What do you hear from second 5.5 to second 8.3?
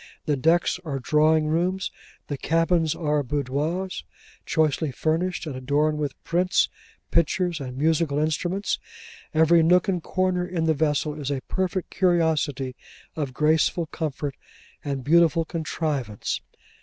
adorned with prints, pictures, and musical